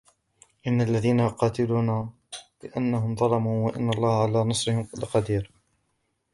أُذِنَ 0.67 0.81
لِلَّذِينَ 0.81 1.19
يُقَاتَلُونَ 1.19 2.11
بِأَنَّهُمْ 2.63 3.15
ظُلِمُوا 3.15 3.65
وَإِنَّ 3.71 3.89
اللَّهَ 3.89 4.21
عَلَى 4.23 4.37
نَصْرِهِمْ 4.43 4.87
لَقَدِيرٌ 4.99 5.51